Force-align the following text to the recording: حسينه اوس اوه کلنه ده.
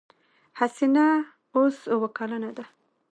حسينه 0.57 1.05
اوس 1.55 1.77
اوه 1.93 2.07
کلنه 2.17 2.51
ده. 2.57 2.65